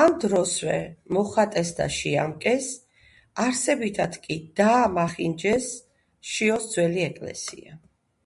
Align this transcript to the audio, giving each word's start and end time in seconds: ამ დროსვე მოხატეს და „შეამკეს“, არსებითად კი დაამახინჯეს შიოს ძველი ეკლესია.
ამ 0.00 0.12
დროსვე 0.24 0.74
მოხატეს 1.16 1.72
და 1.78 1.86
„შეამკეს“, 1.94 2.68
არსებითად 3.44 4.18
კი 4.26 4.36
დაამახინჯეს 4.60 5.66
შიოს 6.34 6.70
ძველი 6.76 7.04
ეკლესია. 7.08 7.76